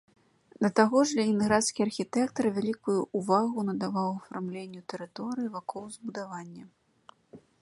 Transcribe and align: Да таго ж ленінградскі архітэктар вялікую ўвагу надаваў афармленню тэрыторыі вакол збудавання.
Да 0.65 0.69
таго 0.77 0.97
ж 1.09 1.19
ленінградскі 1.19 1.85
архітэктар 1.87 2.45
вялікую 2.57 2.97
ўвагу 3.21 3.59
надаваў 3.69 4.09
афармленню 4.19 4.81
тэрыторыі 4.95 5.47
вакол 5.59 5.83
збудавання. 5.99 6.65